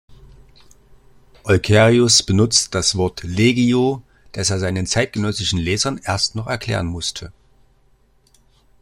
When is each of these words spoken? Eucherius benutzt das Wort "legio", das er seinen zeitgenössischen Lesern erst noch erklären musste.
Eucherius 1.43 2.23
benutzt 2.23 2.73
das 2.73 2.95
Wort 2.97 3.21
"legio", 3.21 4.01
das 4.31 4.49
er 4.49 4.57
seinen 4.57 4.87
zeitgenössischen 4.87 5.59
Lesern 5.59 6.01
erst 6.03 6.33
noch 6.33 6.47
erklären 6.47 6.87
musste. 6.87 7.31